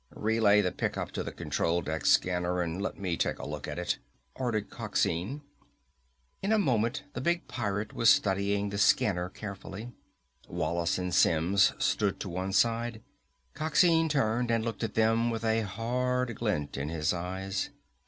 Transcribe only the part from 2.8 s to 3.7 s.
let me take a look